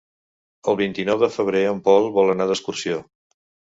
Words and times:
El 0.71 0.77
vint-i-nou 0.79 1.21
de 1.25 1.29
febrer 1.37 1.63
en 1.73 1.83
Pol 1.89 2.09
vol 2.19 2.33
anar 2.35 2.49
d'excursió. 2.53 2.99